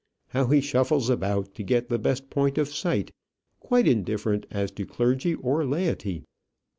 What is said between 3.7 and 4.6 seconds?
indifferent